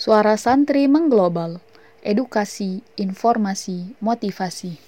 Suara 0.00 0.40
Santri 0.40 0.88
Mengglobal, 0.88 1.60
Edukasi, 2.00 2.80
Informasi, 2.96 4.00
Motivasi. 4.00 4.80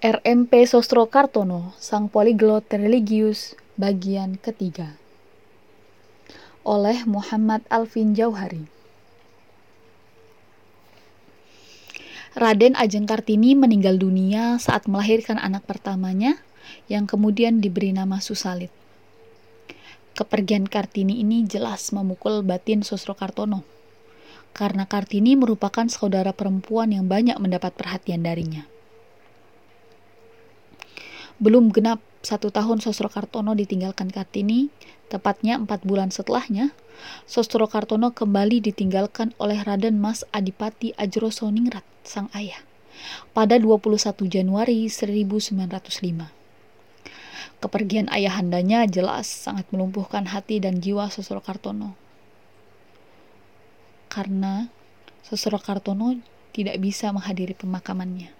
RMP 0.00 0.52
Sostro 0.64 1.04
Kartono, 1.12 1.76
Sang 1.76 2.08
Poliglot 2.08 2.64
Religius, 2.72 3.52
bagian 3.76 4.40
ketiga. 4.40 4.96
Oleh 6.64 7.04
Muhammad 7.04 7.60
Alvin 7.68 8.16
Jauhari. 8.16 8.64
Raden 12.32 12.72
Ajeng 12.72 13.04
Kartini 13.04 13.52
meninggal 13.52 14.00
dunia 14.00 14.56
saat 14.64 14.88
melahirkan 14.88 15.36
anak 15.36 15.68
pertamanya 15.68 16.40
yang 16.86 17.04
kemudian 17.04 17.58
diberi 17.62 17.92
nama 17.92 18.18
Susalit. 18.22 18.70
Kepergian 20.16 20.64
Kartini 20.64 21.20
ini 21.20 21.44
jelas 21.44 21.92
memukul 21.92 22.40
batin 22.40 22.80
Sosro 22.80 23.12
Kartono, 23.12 23.68
karena 24.56 24.88
Kartini 24.88 25.36
merupakan 25.36 25.84
saudara 25.92 26.32
perempuan 26.32 26.88
yang 26.88 27.04
banyak 27.04 27.36
mendapat 27.36 27.76
perhatian 27.76 28.24
darinya. 28.24 28.64
Belum 31.36 31.68
genap 31.68 32.00
satu 32.24 32.48
tahun 32.48 32.80
Sosro 32.80 33.12
Kartono 33.12 33.52
ditinggalkan 33.52 34.08
Kartini, 34.08 34.72
tepatnya 35.12 35.60
empat 35.60 35.84
bulan 35.84 36.08
setelahnya, 36.08 36.72
Sosro 37.28 37.68
Kartono 37.68 38.16
kembali 38.16 38.64
ditinggalkan 38.64 39.36
oleh 39.36 39.60
Raden 39.60 40.00
Mas 40.00 40.24
Adipati 40.32 40.96
Ajrosoningrat, 40.96 41.84
sang 42.08 42.32
ayah, 42.32 42.64
pada 43.36 43.60
21 43.60 44.00
Januari 44.32 44.88
1905. 44.88 46.35
Kepergian 47.66 48.06
ayahandanya 48.14 48.86
jelas 48.86 49.26
sangat 49.26 49.66
melumpuhkan 49.74 50.30
hati 50.30 50.62
dan 50.62 50.78
jiwa 50.78 51.10
Sosro 51.10 51.42
Kartono. 51.42 51.98
Karena 54.06 54.70
Sosro 55.26 55.58
Kartono 55.58 56.14
tidak 56.54 56.78
bisa 56.78 57.10
menghadiri 57.10 57.58
pemakamannya. 57.58 58.30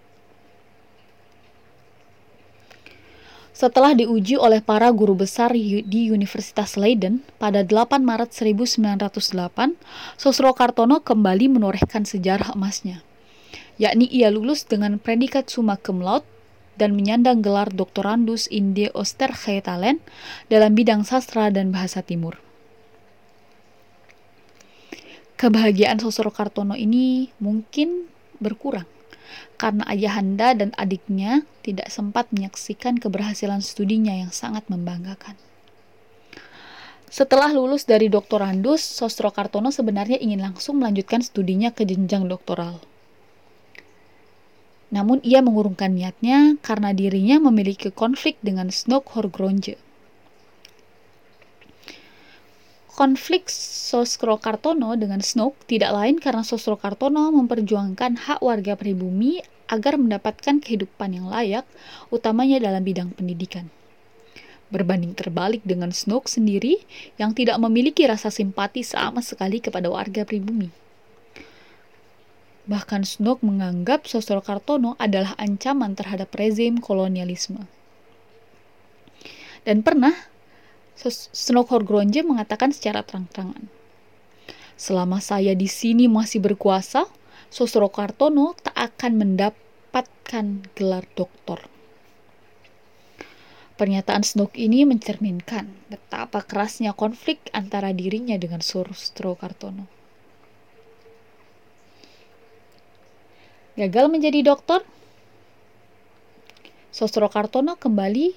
Setelah 3.50 3.98
diuji 3.98 4.38
oleh 4.38 4.62
para 4.62 4.86
guru 4.94 5.19
besar 5.19 5.50
di 5.58 6.02
Universitas 6.14 6.78
Leiden 6.78 7.27
pada 7.42 7.66
8 7.66 7.98
Maret 8.06 8.30
1908, 8.30 9.74
Sosro 10.14 10.54
Kartono 10.54 11.02
kembali 11.02 11.50
menorehkan 11.50 12.06
sejarah 12.06 12.54
emasnya, 12.54 13.02
yakni 13.74 14.06
ia 14.06 14.30
lulus 14.30 14.62
dengan 14.62 15.02
predikat 15.02 15.50
summa 15.50 15.74
cum 15.74 15.98
laude 15.98 16.35
dan 16.77 16.94
menyandang 16.96 17.41
gelar 17.41 17.72
doktorandus 17.72 18.48
in 18.48 18.72
de 18.77 18.92
Oostergeetalen 18.92 20.00
dalam 20.52 20.72
bidang 20.77 21.02
sastra 21.02 21.48
dan 21.52 21.72
bahasa 21.72 22.00
timur. 22.05 22.38
Kebahagiaan 25.36 26.00
Sosro 26.00 26.32
Kartono 26.32 26.72
ini 26.72 27.28
mungkin 27.44 28.08
berkurang 28.41 28.88
karena 29.60 29.84
ayahanda 29.88 30.56
dan 30.56 30.72
adiknya 30.80 31.44
tidak 31.60 31.92
sempat 31.92 32.32
menyaksikan 32.32 32.97
keberhasilan 32.97 33.60
studinya 33.60 34.16
yang 34.16 34.32
sangat 34.32 34.64
membanggakan. 34.72 35.36
Setelah 37.12 37.52
lulus 37.52 37.88
dari 37.88 38.12
doktorandus, 38.12 38.80
Sostro 38.84 39.32
Kartono 39.32 39.72
sebenarnya 39.72 40.20
ingin 40.20 40.41
langsung 40.41 40.80
melanjutkan 40.80 41.24
studinya 41.24 41.72
ke 41.72 41.88
jenjang 41.88 42.28
doktoral. 42.28 42.80
Namun 44.94 45.18
ia 45.26 45.42
mengurungkan 45.42 45.98
niatnya 45.98 46.54
karena 46.62 46.94
dirinya 46.94 47.42
memiliki 47.50 47.90
konflik 47.90 48.38
dengan 48.38 48.70
Snoke 48.70 49.10
Horgronje. 49.18 49.74
Konflik 52.96 53.52
Sosro 53.52 54.40
Kartono 54.40 54.96
dengan 54.96 55.20
Snoke 55.20 55.68
tidak 55.68 55.92
lain 55.92 56.16
karena 56.16 56.41
Sosro 56.41 56.80
Kartono 56.80 57.28
memperjuangkan 57.28 58.25
hak 58.25 58.41
warga 58.41 58.72
pribumi 58.72 59.44
agar 59.69 59.98
mendapatkan 60.00 60.62
kehidupan 60.62 61.12
yang 61.12 61.28
layak, 61.28 61.66
utamanya 62.08 62.62
dalam 62.62 62.80
bidang 62.80 63.12
pendidikan. 63.12 63.69
Berbanding 64.72 65.12
terbalik 65.12 65.60
dengan 65.60 65.92
Snoke 65.92 66.30
sendiri 66.30 66.80
yang 67.20 67.36
tidak 67.36 67.60
memiliki 67.60 68.06
rasa 68.08 68.32
simpati 68.32 68.80
sama 68.80 69.20
sekali 69.20 69.60
kepada 69.60 69.92
warga 69.92 70.25
pribumi. 70.25 70.85
Bahkan 72.66 73.06
Snoke 73.06 73.47
menganggap 73.47 74.10
Sosro 74.10 74.43
Kartono 74.43 74.99
adalah 74.99 75.38
ancaman 75.38 75.94
terhadap 75.94 76.34
rezim 76.34 76.82
kolonialisme. 76.82 77.62
Dan 79.62 79.87
pernah 79.87 80.15
Snoke 80.99 81.71
Horgronje 81.71 82.26
mengatakan 82.26 82.75
secara 82.75 83.06
terang-terangan, 83.06 83.71
Selama 84.76 85.25
saya 85.25 85.56
di 85.56 85.72
sini 85.72 86.05
masih 86.05 86.44
berkuasa, 86.44 87.09
Sosro 87.49 87.88
Kartono 87.88 88.53
tak 88.60 88.76
akan 88.76 89.12
mendapatkan 89.16 90.47
gelar 90.76 91.09
doktor. 91.16 91.65
Pernyataan 93.81 94.21
Snoke 94.21 94.60
ini 94.60 94.84
mencerminkan 94.84 95.72
betapa 95.88 96.44
kerasnya 96.44 96.93
konflik 96.93 97.41
antara 97.56 97.97
dirinya 97.97 98.37
dengan 98.37 98.60
Sosro 98.60 99.32
Kartono. 99.32 99.95
Gagal 103.76 104.09
menjadi 104.09 104.41
dokter, 104.41 104.81
Sosro 106.88 107.28
Kartono 107.28 107.76
kembali 107.76 108.32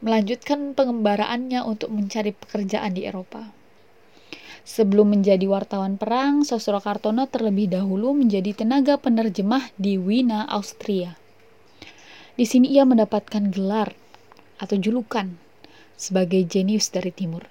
melanjutkan 0.00 0.72
pengembaraannya 0.72 1.60
untuk 1.68 1.92
mencari 1.92 2.32
pekerjaan 2.32 2.96
di 2.96 3.04
Eropa. 3.04 3.52
Sebelum 4.64 5.12
menjadi 5.12 5.44
wartawan 5.44 6.00
perang, 6.00 6.48
Sosro 6.48 6.80
Kartono 6.80 7.28
terlebih 7.28 7.68
dahulu 7.68 8.16
menjadi 8.16 8.56
tenaga 8.56 8.96
penerjemah 8.96 9.68
di 9.76 10.00
Wina, 10.00 10.48
Austria. 10.48 11.12
Di 12.32 12.48
sini 12.48 12.72
ia 12.72 12.88
mendapatkan 12.88 13.52
gelar 13.52 13.92
atau 14.56 14.80
julukan 14.80 15.28
sebagai 16.00 16.40
jenius 16.48 16.88
dari 16.88 17.12
timur. 17.12 17.44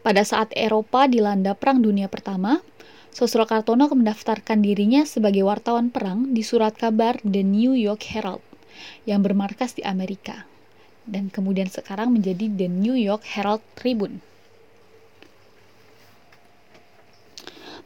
Pada 0.00 0.24
saat 0.24 0.56
Eropa 0.56 1.04
dilanda 1.04 1.52
Perang 1.52 1.84
Dunia 1.84 2.08
Pertama, 2.08 2.64
Sosro 3.14 3.44
Kartono 3.44 3.90
mendaftarkan 3.90 4.62
dirinya 4.62 5.02
sebagai 5.06 5.44
wartawan 5.44 5.90
perang 5.90 6.34
di 6.34 6.40
surat 6.46 6.74
kabar 6.78 7.18
The 7.22 7.42
New 7.42 7.74
York 7.74 8.06
Herald 8.10 8.44
yang 9.08 9.22
bermarkas 9.26 9.74
di 9.78 9.82
Amerika 9.86 10.46
dan 11.06 11.30
kemudian 11.30 11.70
sekarang 11.70 12.10
menjadi 12.10 12.50
The 12.50 12.68
New 12.68 12.98
York 12.98 13.22
Herald 13.24 13.62
Tribune. 13.78 14.20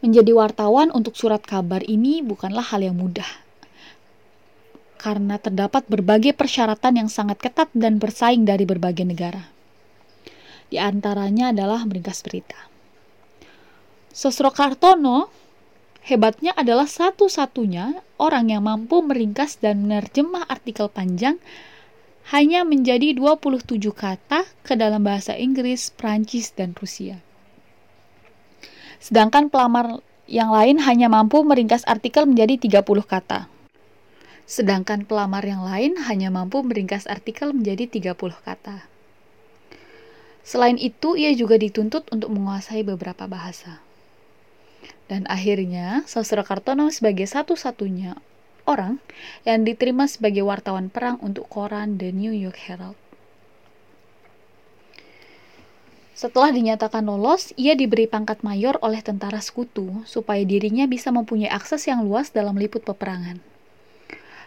Menjadi 0.00 0.32
wartawan 0.32 0.88
untuk 0.97 1.12
surat 1.12 1.44
kabar 1.44 1.84
ini 1.84 2.25
bukanlah 2.25 2.64
hal 2.72 2.80
yang 2.80 2.97
mudah, 2.97 3.28
karena 4.97 5.36
terdapat 5.36 5.84
berbagai 5.92 6.32
persyaratan 6.32 7.04
yang 7.04 7.09
sangat 7.12 7.36
ketat 7.36 7.69
dan 7.76 8.00
bersaing 8.00 8.48
dari 8.48 8.64
berbagai 8.64 9.04
negara. 9.04 9.53
Di 10.72 10.80
antaranya 10.80 11.53
adalah 11.53 11.84
meringkas 11.84 12.25
berita. 12.25 12.56
Sosro 14.10 14.50
Kartono 14.50 15.31
hebatnya 16.03 16.50
adalah 16.59 16.91
satu-satunya 16.91 18.03
orang 18.19 18.50
yang 18.50 18.66
mampu 18.66 19.06
meringkas 19.06 19.62
dan 19.62 19.87
menerjemah 19.87 20.50
artikel 20.50 20.91
panjang 20.91 21.38
hanya 22.34 22.66
menjadi 22.66 23.15
27 23.15 23.78
kata 23.94 24.50
ke 24.66 24.75
dalam 24.75 25.06
bahasa 25.06 25.38
Inggris, 25.38 25.94
Prancis, 25.94 26.50
dan 26.50 26.75
Rusia. 26.75 27.22
Sedangkan 28.98 29.47
pelamar 29.47 30.03
yang 30.27 30.50
lain 30.50 30.82
hanya 30.82 31.06
mampu 31.06 31.47
meringkas 31.47 31.87
artikel 31.87 32.27
menjadi 32.27 32.82
30 32.82 33.06
kata. 33.06 33.47
Sedangkan 34.42 35.06
pelamar 35.06 35.47
yang 35.47 35.62
lain 35.62 35.94
hanya 36.10 36.34
mampu 36.34 36.66
meringkas 36.66 37.06
artikel 37.06 37.54
menjadi 37.54 37.86
30 37.86 38.18
kata. 38.42 38.91
Selain 40.42 40.74
itu, 40.83 41.15
ia 41.15 41.30
juga 41.30 41.54
dituntut 41.54 42.10
untuk 42.10 42.34
menguasai 42.34 42.83
beberapa 42.83 43.30
bahasa. 43.30 43.78
Dan 45.10 45.27
akhirnya, 45.27 46.07
Sosro 46.07 46.47
Kartono 46.47 46.86
sebagai 46.95 47.27
satu-satunya 47.27 48.15
orang 48.62 49.03
yang 49.42 49.66
diterima 49.66 50.07
sebagai 50.07 50.47
wartawan 50.47 50.86
perang 50.86 51.18
untuk 51.18 51.51
koran 51.51 51.98
The 51.98 52.15
New 52.15 52.30
York 52.30 52.54
Herald. 52.71 52.95
Setelah 56.15 56.54
dinyatakan 56.54 57.03
lolos, 57.03 57.51
ia 57.59 57.74
diberi 57.74 58.07
pangkat 58.07 58.47
mayor 58.47 58.78
oleh 58.86 59.03
tentara 59.03 59.42
sekutu 59.42 60.04
supaya 60.07 60.47
dirinya 60.47 60.86
bisa 60.86 61.10
mempunyai 61.10 61.51
akses 61.51 61.91
yang 61.91 62.06
luas 62.06 62.30
dalam 62.30 62.54
liput 62.54 62.86
peperangan. 62.86 63.42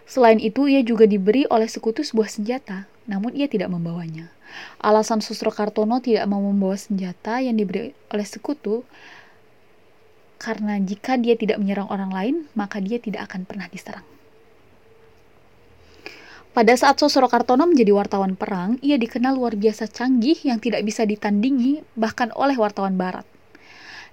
Selain 0.08 0.40
itu, 0.40 0.70
ia 0.72 0.80
juga 0.80 1.04
diberi 1.10 1.44
oleh 1.52 1.68
sekutu 1.68 2.08
sebuah 2.08 2.32
senjata, 2.32 2.88
namun 3.04 3.36
ia 3.36 3.52
tidak 3.52 3.68
membawanya. 3.68 4.32
Alasan 4.80 5.20
Susro 5.20 5.50
Kartono 5.50 6.00
tidak 6.00 6.30
mau 6.30 6.40
membawa 6.40 6.78
senjata 6.78 7.42
yang 7.42 7.58
diberi 7.58 7.92
oleh 8.14 8.28
sekutu 8.28 8.86
karena 10.44 10.76
jika 10.84 11.16
dia 11.16 11.40
tidak 11.40 11.64
menyerang 11.64 11.88
orang 11.88 12.12
lain, 12.12 12.36
maka 12.52 12.84
dia 12.84 13.00
tidak 13.00 13.32
akan 13.32 13.48
pernah 13.48 13.72
diserang. 13.72 14.04
Pada 16.52 16.76
saat 16.76 17.00
Sosro 17.00 17.32
Kartono 17.32 17.66
menjadi 17.66 17.96
wartawan 17.96 18.36
perang, 18.36 18.78
ia 18.84 19.00
dikenal 19.00 19.40
luar 19.40 19.56
biasa 19.56 19.88
canggih 19.88 20.38
yang 20.44 20.60
tidak 20.60 20.84
bisa 20.84 21.08
ditandingi 21.08 21.82
bahkan 21.96 22.30
oleh 22.36 22.60
wartawan 22.60 23.00
barat. 23.00 23.26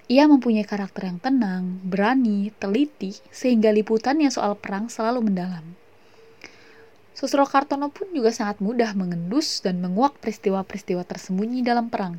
Ia 0.09 0.25
mempunyai 0.25 0.65
karakter 0.65 1.11
yang 1.11 1.19
tenang, 1.21 1.82
berani, 1.85 2.49
teliti, 2.56 3.12
sehingga 3.29 3.69
liputannya 3.75 4.32
soal 4.32 4.56
perang 4.56 4.88
selalu 4.88 5.29
mendalam. 5.29 5.77
Susro 7.12 7.44
Kartono 7.44 7.93
pun 7.93 8.09
juga 8.17 8.32
sangat 8.32 8.65
mudah 8.65 8.97
mengendus 8.97 9.61
dan 9.61 9.85
menguak 9.85 10.17
peristiwa-peristiwa 10.25 11.05
tersembunyi 11.05 11.61
dalam 11.61 11.93
perang. 11.93 12.17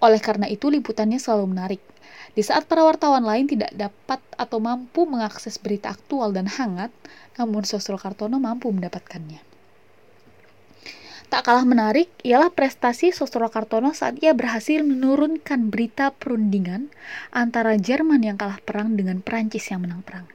Oleh 0.00 0.20
karena 0.20 0.48
itu, 0.50 0.68
liputannya 0.68 1.16
selalu 1.16 1.56
menarik. 1.56 1.82
Di 2.36 2.44
saat 2.44 2.68
para 2.68 2.84
wartawan 2.84 3.24
lain 3.24 3.48
tidak 3.48 3.72
dapat 3.72 4.20
atau 4.36 4.60
mampu 4.60 5.08
mengakses 5.08 5.56
berita 5.56 5.96
aktual 5.96 6.36
dan 6.36 6.44
hangat, 6.48 6.92
namun 7.40 7.64
Susro 7.64 7.96
Kartono 7.96 8.36
mampu 8.36 8.68
mendapatkannya. 8.68 9.40
Tak 11.26 11.42
kalah 11.42 11.66
menarik 11.66 12.06
ialah 12.22 12.54
prestasi 12.54 13.10
Sosro 13.10 13.50
Kartono 13.50 13.90
saat 13.90 14.22
ia 14.22 14.30
berhasil 14.30 14.86
menurunkan 14.86 15.74
berita 15.74 16.14
perundingan 16.14 16.86
antara 17.34 17.74
Jerman 17.74 18.22
yang 18.22 18.38
kalah 18.38 18.62
perang 18.62 18.94
dengan 18.94 19.18
Perancis 19.26 19.66
yang 19.66 19.82
menang 19.82 20.06
perang. 20.06 20.30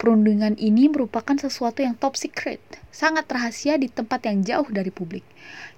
Perundingan 0.00 0.56
ini 0.56 0.88
merupakan 0.88 1.36
sesuatu 1.36 1.84
yang 1.84 1.92
top 1.94 2.16
secret, 2.16 2.58
sangat 2.88 3.28
rahasia 3.28 3.76
di 3.76 3.92
tempat 3.92 4.24
yang 4.24 4.40
jauh 4.40 4.68
dari 4.72 4.88
publik. 4.88 5.22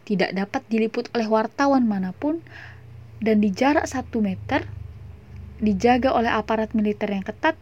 Tidak 0.06 0.30
dapat 0.30 0.62
diliput 0.70 1.10
oleh 1.12 1.26
wartawan 1.26 1.82
mana 1.82 2.14
pun 2.14 2.38
dan 3.22 3.42
di 3.42 3.50
jarak 3.54 3.86
satu 3.86 4.22
meter 4.22 4.66
dijaga 5.62 6.10
oleh 6.14 6.30
aparat 6.30 6.74
militer 6.74 7.10
yang 7.10 7.22
ketat 7.22 7.54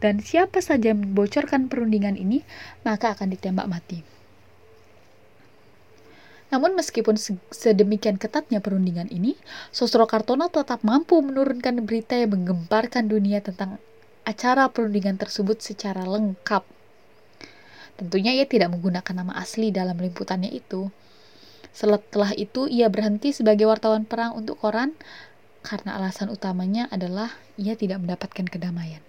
dan 0.00 0.20
siapa 0.24 0.64
saja 0.64 0.96
membocorkan 0.96 1.68
perundingan 1.68 2.16
ini 2.16 2.44
maka 2.84 3.12
akan 3.12 3.32
ditembak 3.32 3.68
mati. 3.68 4.00
Namun 6.50 6.74
meskipun 6.74 7.14
sedemikian 7.54 8.18
ketatnya 8.18 8.58
perundingan 8.58 9.06
ini, 9.06 9.38
Sosro 9.70 10.10
Kartono 10.10 10.50
tetap 10.50 10.82
mampu 10.82 11.22
menurunkan 11.22 11.86
berita 11.86 12.18
yang 12.18 12.34
menggemparkan 12.34 13.06
dunia 13.06 13.38
tentang 13.38 13.78
acara 14.26 14.66
perundingan 14.66 15.14
tersebut 15.14 15.62
secara 15.62 16.02
lengkap. 16.02 16.66
Tentunya 18.02 18.34
ia 18.34 18.50
tidak 18.50 18.74
menggunakan 18.74 19.14
nama 19.14 19.38
asli 19.38 19.70
dalam 19.70 19.94
liputannya 19.94 20.50
itu. 20.50 20.90
Setelah 21.70 22.34
itu, 22.34 22.66
ia 22.66 22.90
berhenti 22.90 23.30
sebagai 23.30 23.66
wartawan 23.70 24.04
perang 24.04 24.34
untuk 24.34 24.58
koran 24.58 24.94
karena 25.60 26.00
alasan 26.00 26.32
utamanya 26.32 26.88
adalah 26.88 27.36
ia 27.60 27.76
tidak 27.76 28.00
mendapatkan 28.00 28.48
kedamaian. 28.48 29.04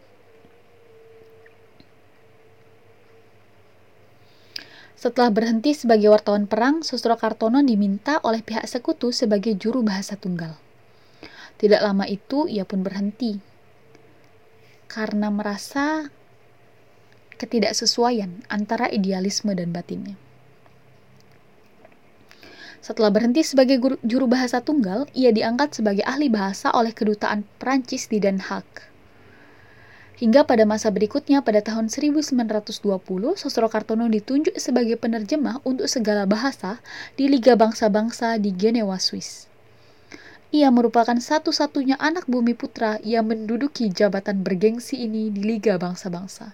Setelah 5.01 5.33
berhenti 5.33 5.73
sebagai 5.73 6.13
wartawan 6.13 6.45
perang, 6.45 6.85
Susro 6.85 7.17
Kartono 7.17 7.65
diminta 7.65 8.21
oleh 8.21 8.45
pihak 8.45 8.69
sekutu 8.69 9.09
sebagai 9.09 9.57
juru 9.57 9.81
bahasa 9.81 10.13
tunggal. 10.13 10.61
Tidak 11.57 11.81
lama 11.81 12.05
itu, 12.05 12.45
ia 12.45 12.69
pun 12.69 12.85
berhenti 12.85 13.41
karena 14.91 15.31
merasa 15.31 16.11
ketidaksesuaian 17.39 18.43
antara 18.51 18.91
idealisme 18.91 19.55
dan 19.55 19.71
batinnya. 19.71 20.19
Setelah 22.81 23.13
berhenti 23.13 23.45
sebagai 23.45 23.77
guru, 23.77 23.95
juru 24.01 24.25
bahasa 24.25 24.57
tunggal, 24.57 25.05
ia 25.13 25.29
diangkat 25.29 25.77
sebagai 25.77 26.01
ahli 26.01 26.33
bahasa 26.33 26.73
oleh 26.73 26.89
kedutaan 26.97 27.45
Perancis 27.61 28.09
di 28.09 28.17
Den 28.17 28.41
Haag. 28.41 28.65
Hingga 30.17 30.49
pada 30.49 30.65
masa 30.65 30.89
berikutnya 30.89 31.45
pada 31.45 31.61
tahun 31.61 31.93
1920, 31.93 32.81
Sosro 33.37 33.69
Kartono 33.69 34.09
ditunjuk 34.09 34.57
sebagai 34.57 34.97
penerjemah 34.97 35.61
untuk 35.61 35.85
segala 35.85 36.25
bahasa 36.25 36.81
di 37.17 37.29
Liga 37.29 37.53
Bangsa-Bangsa 37.53 38.41
di 38.41 38.49
Genewa, 38.53 38.97
Swiss. 38.97 39.45
Ia 40.49 40.73
merupakan 40.73 41.17
satu-satunya 41.17 42.01
anak 42.01 42.25
bumi 42.25 42.57
putra 42.57 42.97
yang 43.05 43.29
menduduki 43.29 43.93
jabatan 43.93 44.41
bergengsi 44.41 45.05
ini 45.05 45.29
di 45.29 45.41
Liga 45.45 45.77
Bangsa-Bangsa. 45.77 46.53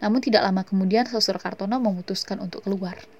Namun 0.00 0.24
tidak 0.24 0.44
lama 0.44 0.64
kemudian 0.64 1.04
Sosro 1.04 1.36
Kartono 1.36 1.76
memutuskan 1.80 2.40
untuk 2.40 2.64
keluar. 2.64 3.17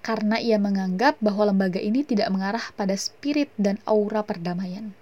Karena 0.00 0.40
ia 0.40 0.56
menganggap 0.56 1.20
bahwa 1.20 1.52
lembaga 1.52 1.76
ini 1.76 2.00
tidak 2.00 2.32
mengarah 2.32 2.64
pada 2.72 2.96
spirit 2.96 3.52
dan 3.60 3.76
aura 3.84 4.24
perdamaian. 4.24 4.96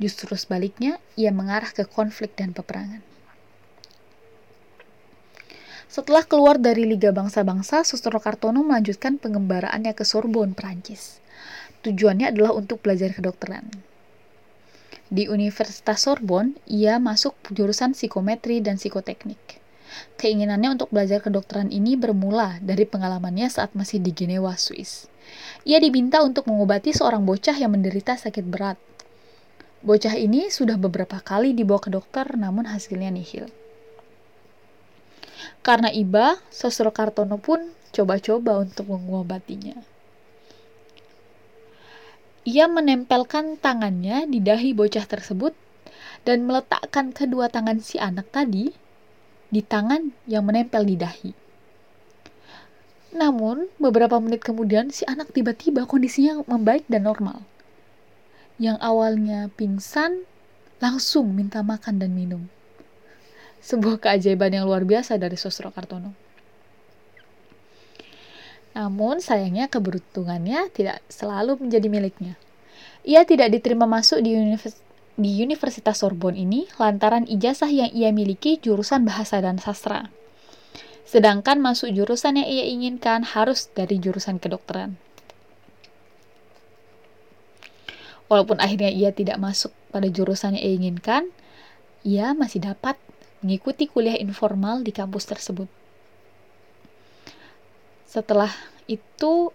Justru 0.00 0.32
sebaliknya, 0.32 0.96
ia 1.12 1.28
mengarah 1.28 1.68
ke 1.68 1.84
konflik 1.84 2.32
dan 2.40 2.56
peperangan. 2.56 3.04
Setelah 5.90 6.24
keluar 6.24 6.56
dari 6.56 6.88
Liga 6.88 7.12
Bangsa-Bangsa, 7.12 7.84
Sosro 7.84 8.16
Kartono 8.16 8.64
melanjutkan 8.64 9.20
pengembaraannya 9.20 9.92
ke 9.92 10.08
Sorbonne, 10.08 10.56
Prancis. 10.56 11.20
Tujuannya 11.84 12.32
adalah 12.32 12.56
untuk 12.56 12.80
belajar 12.80 13.12
kedokteran. 13.12 13.68
Di 15.10 15.26
Universitas 15.28 16.06
Sorbonne, 16.06 16.56
ia 16.64 16.96
masuk 16.96 17.36
jurusan 17.52 17.92
psikometri 17.92 18.64
dan 18.64 18.78
psikoteknik. 18.78 19.59
Keinginannya 20.20 20.76
untuk 20.76 20.92
belajar 20.92 21.24
kedokteran 21.24 21.72
ini 21.72 21.96
bermula 21.96 22.60
dari 22.60 22.84
pengalamannya 22.84 23.48
saat 23.48 23.72
masih 23.72 24.00
di 24.00 24.12
Genewa, 24.12 24.54
Swiss. 24.60 25.08
Ia 25.64 25.80
diminta 25.80 26.20
untuk 26.20 26.48
mengobati 26.48 26.92
seorang 26.92 27.24
bocah 27.24 27.56
yang 27.56 27.72
menderita 27.72 28.16
sakit 28.16 28.44
berat. 28.44 28.76
Bocah 29.80 30.12
ini 30.16 30.52
sudah 30.52 30.76
beberapa 30.76 31.20
kali 31.24 31.56
dibawa 31.56 31.80
ke 31.80 31.88
dokter, 31.88 32.28
namun 32.36 32.68
hasilnya 32.68 33.08
nihil. 33.08 33.48
Karena 35.64 35.88
iba, 35.92 36.36
Sosro 36.52 36.92
Kartono 36.92 37.40
pun 37.40 37.72
coba-coba 37.92 38.60
untuk 38.60 38.92
mengobatinya. 38.92 39.76
Ia 42.48 42.64
menempelkan 42.68 43.60
tangannya 43.60 44.24
di 44.24 44.40
dahi 44.40 44.72
bocah 44.72 45.04
tersebut 45.04 45.52
dan 46.24 46.48
meletakkan 46.48 47.12
kedua 47.12 47.52
tangan 47.52 47.80
si 47.84 48.00
anak 48.00 48.32
tadi 48.32 48.72
di 49.50 49.60
tangan 49.60 50.14
yang 50.30 50.46
menempel 50.46 50.86
di 50.86 50.96
dahi. 50.96 51.30
Namun, 53.10 53.66
beberapa 53.82 54.22
menit 54.22 54.46
kemudian 54.46 54.94
si 54.94 55.02
anak 55.04 55.34
tiba-tiba 55.34 55.82
kondisinya 55.84 56.46
membaik 56.46 56.86
dan 56.86 57.10
normal. 57.10 57.42
Yang 58.62 58.78
awalnya 58.78 59.50
pingsan 59.58 60.22
langsung 60.78 61.34
minta 61.34 61.66
makan 61.66 61.98
dan 61.98 62.14
minum. 62.14 62.46
Sebuah 63.60 63.98
keajaiban 64.00 64.54
yang 64.54 64.64
luar 64.64 64.86
biasa 64.86 65.18
dari 65.18 65.34
Sosro 65.34 65.74
Kartono. 65.74 66.14
Namun 68.70 69.18
sayangnya 69.18 69.66
keberuntungannya 69.66 70.70
tidak 70.70 71.02
selalu 71.10 71.58
menjadi 71.58 71.90
miliknya. 71.90 72.34
Ia 73.02 73.26
tidak 73.26 73.50
diterima 73.50 73.90
masuk 73.90 74.22
di, 74.22 74.38
univers 74.38 74.78
di 75.20 75.40
Universitas 75.44 76.00
Sorbonne 76.00 76.40
ini 76.40 76.64
lantaran 76.80 77.28
ijazah 77.28 77.68
yang 77.68 77.92
ia 77.92 78.10
miliki 78.10 78.56
jurusan 78.56 79.04
bahasa 79.04 79.38
dan 79.44 79.60
sastra. 79.60 80.08
Sedangkan 81.04 81.60
masuk 81.60 81.92
jurusan 81.92 82.40
yang 82.40 82.48
ia 82.48 82.64
inginkan 82.66 83.22
harus 83.22 83.68
dari 83.72 84.00
jurusan 84.00 84.40
kedokteran. 84.40 84.96
Walaupun 88.30 88.62
akhirnya 88.62 88.94
ia 88.94 89.10
tidak 89.10 89.42
masuk 89.42 89.74
pada 89.90 90.06
jurusan 90.06 90.54
yang 90.54 90.62
ia 90.62 90.72
inginkan, 90.78 91.22
ia 92.06 92.30
masih 92.30 92.62
dapat 92.62 92.94
mengikuti 93.42 93.90
kuliah 93.90 94.14
informal 94.16 94.86
di 94.86 94.94
kampus 94.94 95.26
tersebut. 95.26 95.66
Setelah 98.06 98.54
itu, 98.86 99.50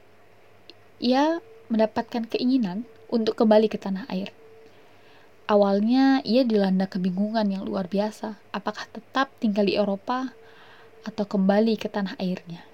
ia 1.00 1.40
mendapatkan 1.72 2.28
keinginan 2.28 2.84
untuk 3.08 3.40
kembali 3.40 3.72
ke 3.72 3.80
tanah 3.80 4.08
air. 4.12 4.36
Awalnya, 5.46 6.25
ia 6.25 6.42
dilanda 6.42 6.90
kebingungan 6.90 7.46
yang 7.54 7.64
luar 7.70 7.86
biasa, 7.86 8.42
apakah 8.50 8.90
tetap 8.90 9.30
tinggal 9.38 9.70
di 9.70 9.78
Eropa 9.78 10.34
atau 11.06 11.25
kembali 11.30 11.78
ke 11.78 11.86
tanah 11.86 12.18
airnya. 12.18 12.66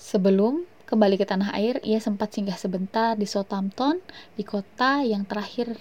Sebelum 0.00 0.64
kembali 0.88 1.20
ke 1.20 1.28
tanah 1.28 1.52
air, 1.52 1.84
ia 1.84 2.00
sempat 2.00 2.32
singgah 2.32 2.56
sebentar 2.56 3.12
di 3.12 3.28
Southampton, 3.28 4.00
di 4.40 4.44
kota 4.48 5.04
yang 5.04 5.28
terakhir 5.28 5.76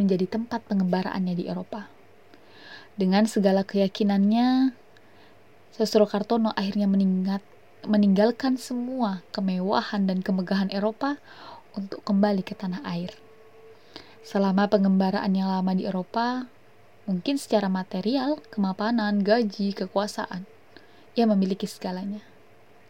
menjadi 0.00 0.40
tempat 0.40 0.64
pengembaraannya 0.64 1.36
di 1.36 1.44
Eropa. 1.44 1.92
Dengan 2.96 3.28
segala 3.28 3.60
keyakinannya, 3.60 4.72
Sosro 5.74 6.08
Kartono 6.08 6.48
akhirnya 6.56 6.88
meninggat, 6.88 7.44
meninggalkan 7.86 8.56
semua 8.56 9.24
kemewahan 9.34 10.08
dan 10.08 10.20
kemegahan 10.20 10.72
Eropa 10.72 11.18
untuk 11.74 12.02
kembali 12.06 12.46
ke 12.46 12.54
tanah 12.54 12.82
air. 12.86 13.12
Selama 14.24 14.70
pengembaraan 14.70 15.36
yang 15.36 15.52
lama 15.52 15.76
di 15.76 15.84
Eropa, 15.84 16.48
mungkin 17.04 17.36
secara 17.36 17.68
material, 17.68 18.40
kemapanan, 18.48 19.20
gaji, 19.20 19.76
kekuasaan, 19.76 20.48
ia 21.12 21.28
memiliki 21.28 21.68
segalanya. 21.68 22.24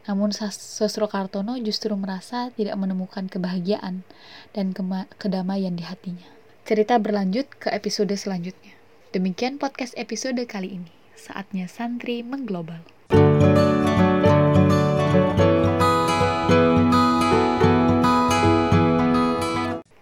Namun 0.04 0.36
Sosro 0.36 1.08
Kartono 1.08 1.56
justru 1.58 1.96
merasa 1.96 2.52
tidak 2.52 2.76
menemukan 2.76 3.24
kebahagiaan 3.24 4.04
dan 4.52 4.76
kedamaian 5.16 5.74
di 5.74 5.82
hatinya. 5.82 6.28
Cerita 6.68 7.00
berlanjut 7.00 7.48
ke 7.56 7.72
episode 7.72 8.12
selanjutnya. 8.12 8.76
Demikian 9.16 9.56
podcast 9.56 9.96
episode 9.96 10.40
kali 10.44 10.76
ini. 10.76 10.92
Saatnya 11.16 11.70
santri 11.72 12.20
mengglobal. 12.20 12.84